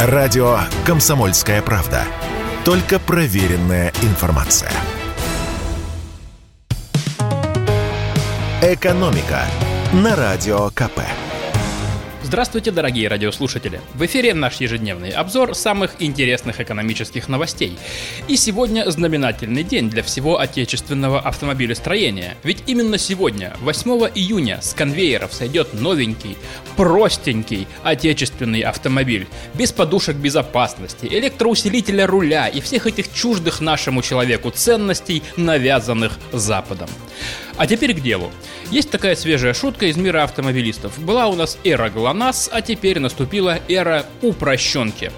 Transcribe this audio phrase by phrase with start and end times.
[0.00, 2.04] Радио «Комсомольская правда».
[2.64, 4.70] Только проверенная информация.
[8.62, 9.40] «Экономика»
[9.92, 11.00] на Радио КП.
[12.28, 13.80] Здравствуйте, дорогие радиослушатели!
[13.94, 17.78] В эфире наш ежедневный обзор самых интересных экономических новостей.
[18.28, 22.36] И сегодня знаменательный день для всего отечественного автомобилестроения.
[22.44, 26.36] Ведь именно сегодня, 8 июня, с конвейеров сойдет новенький,
[26.76, 29.26] простенький отечественный автомобиль.
[29.54, 36.90] Без подушек безопасности, электроусилителя руля и всех этих чуждых нашему человеку ценностей, навязанных Западом.
[37.58, 38.30] А теперь к делу.
[38.70, 40.98] Есть такая свежая шутка из мира автомобилистов.
[40.98, 45.10] Была у нас эра ГЛОНАСС, а теперь наступила эра упрощенки.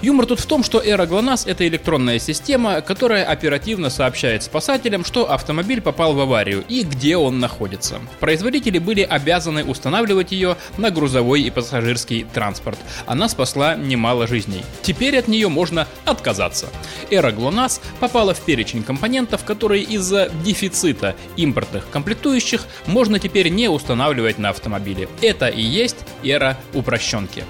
[0.00, 5.32] Юмор тут в том, что эра ГЛОНАСС– это электронная система, которая оперативно сообщает спасателям, что
[5.32, 7.98] автомобиль попал в аварию и где он находится.
[8.20, 12.78] Производители были обязаны устанавливать ее на грузовой и пассажирский транспорт.
[13.06, 14.64] Она спасла немало жизней.
[14.82, 16.68] Теперь от нее можно отказаться.
[17.10, 24.38] Эра ГЛОНАСС попала в перечень компонентов, которые из-за дефицита импортных комплектующих можно теперь не устанавливать
[24.38, 25.08] на автомобиле.
[25.22, 27.42] Это и есть эра упрощенки.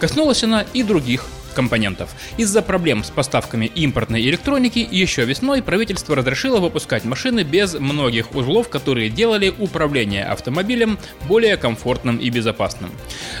[0.00, 2.10] Коснулась она и других компонентов.
[2.36, 8.68] Из-за проблем с поставками импортной электроники еще весной правительство разрешило выпускать машины без многих узлов,
[8.68, 12.90] которые делали управление автомобилем более комфортным и безопасным.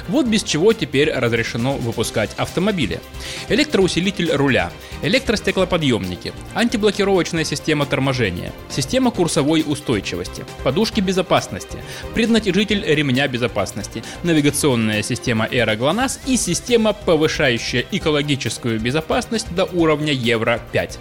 [0.08, 3.00] Вот без чего теперь разрешено выпускать автомобили.
[3.48, 11.78] Электроусилитель руля, электростеклоподъемники, антиблокировочная система торможения, система курсовой устойчивости, подушки безопасности,
[12.14, 20.12] преднатяжитель ремня безопасности, навигационная система Эра GLONASS и система, повышающая и экологическую безопасность до уровня
[20.12, 20.98] Евро-5.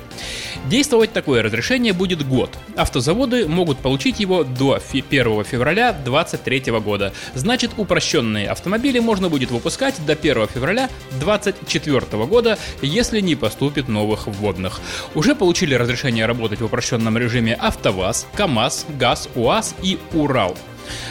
[0.69, 2.49] Действовать такое разрешение будет год.
[2.77, 7.13] Автозаводы могут получить его до 1 февраля 2023 года.
[7.35, 14.27] Значит, упрощенные автомобили можно будет выпускать до 1 февраля 2024 года, если не поступит новых
[14.27, 14.79] вводных.
[15.13, 20.55] Уже получили разрешение работать в упрощенном режиме АвтоВАЗ, КАМАЗ, ГАЗ, УАЗ и Урал.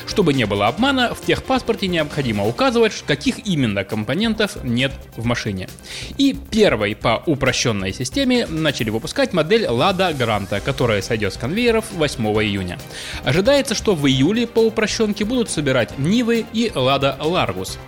[0.07, 5.69] Чтобы не было обмана, в техпаспорте необходимо указывать, каких именно компонентов нет в машине.
[6.19, 12.25] И первой по упрощенной системе начали выпускать модель Lada Granta, которая сойдет с конвейеров 8
[12.43, 12.79] июня.
[13.25, 17.79] Ожидается, что в июле по упрощенке будут собирать Нивы и Lada Largus.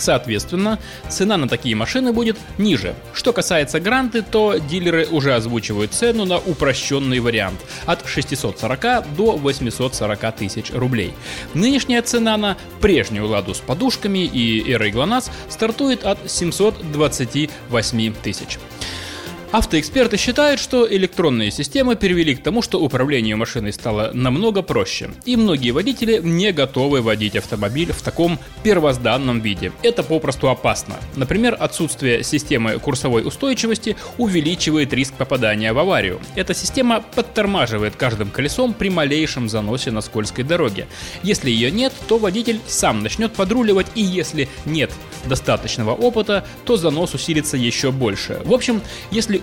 [0.00, 0.78] Соответственно,
[1.08, 2.94] цена на такие машины будет ниже.
[3.12, 10.36] Что касается гранты, то дилеры уже озвучивают цену на упрощенный вариант от 640 до 840
[10.36, 11.12] тысяч рублей.
[11.54, 18.58] Нынешняя цена на прежнюю ладу с подушками и эрой ГЛОНАСС стартует от 728 тысяч.
[19.52, 25.34] Автоэксперты считают, что электронные системы привели к тому, что управление машиной стало намного проще, и
[25.34, 29.72] многие водители не готовы водить автомобиль в таком первозданном виде.
[29.82, 30.94] Это попросту опасно.
[31.16, 36.20] Например, отсутствие системы курсовой устойчивости увеличивает риск попадания в аварию.
[36.36, 40.86] Эта система подтормаживает каждым колесом при малейшем заносе на скользкой дороге.
[41.24, 44.92] Если ее нет, то водитель сам начнет подруливать, и если нет
[45.26, 48.40] достаточного опыта, то занос усилится еще больше.
[48.44, 48.80] В общем,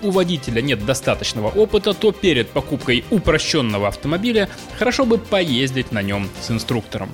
[0.02, 6.30] у водителя нет достаточного опыта, то перед покупкой упрощенного автомобиля хорошо бы поездить на нем
[6.42, 7.14] с инструктором.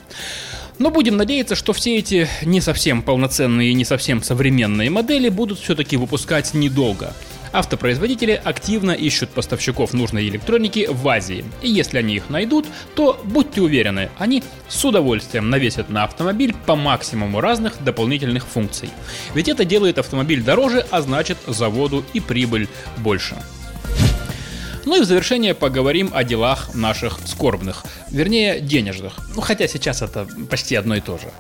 [0.79, 5.59] Но будем надеяться, что все эти не совсем полноценные и не совсем современные модели будут
[5.59, 7.13] все-таки выпускать недолго.
[7.53, 11.45] Автопроизводители активно ищут поставщиков нужной электроники в Азии.
[11.61, 12.65] И если они их найдут,
[12.95, 18.89] то будьте уверены, они с удовольствием навесят на автомобиль по максимуму разных дополнительных функций.
[19.35, 23.35] Ведь это делает автомобиль дороже, а значит заводу и прибыль больше.
[24.85, 29.13] Ну и в завершение поговорим о делах наших скорбных, вернее денежных.
[29.35, 31.31] Ну хотя сейчас это почти одно и то же.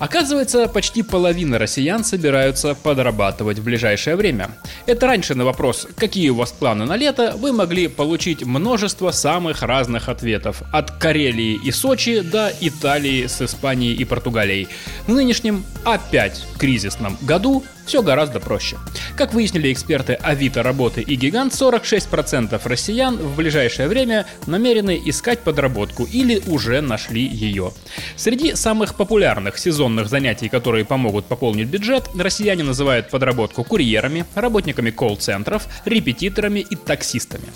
[0.00, 4.50] Оказывается, почти половина россиян собираются подрабатывать в ближайшее время.
[4.86, 9.62] Это раньше на вопрос «Какие у вас планы на лето?» вы могли получить множество самых
[9.62, 10.62] разных ответов.
[10.72, 14.68] От Карелии и Сочи до Италии с Испанией и Португалией.
[15.06, 18.76] В нынешнем опять кризисном году все гораздо проще.
[19.16, 26.04] Как выяснили эксперты Авито работы и Гигант, 46% россиян в ближайшее время намерены искать подработку
[26.04, 27.72] или уже нашли ее.
[28.16, 35.68] Среди самых популярных сезонных занятий, которые помогут пополнить бюджет, россияне называют подработку курьерами, работниками колл-центров,
[35.84, 37.46] репетиторами и таксистами.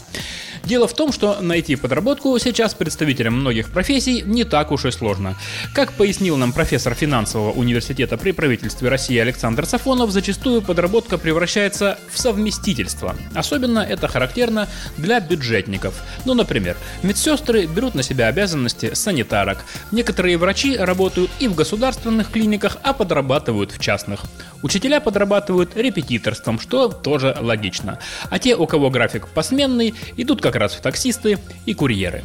[0.69, 5.35] Дело в том, что найти подработку сейчас представителям многих профессий не так уж и сложно.
[5.73, 12.19] Как пояснил нам профессор финансового университета при правительстве России Александр Сафонов, зачастую подработка превращается в
[12.19, 13.17] совместительство.
[13.35, 14.69] Особенно это характерно
[14.99, 16.03] для бюджетников.
[16.27, 19.65] Ну, например, медсестры берут на себя обязанности санитарок.
[19.91, 24.25] Некоторые врачи работают и в государственных клиниках, а подрабатывают в частных.
[24.63, 27.99] Учителя подрабатывают репетиторством, что тоже логично.
[28.29, 32.23] А те, у кого график посменный, идут как раз таксисты и курьеры.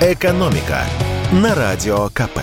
[0.00, 0.84] «Экономика»
[1.32, 2.40] на Радио КП.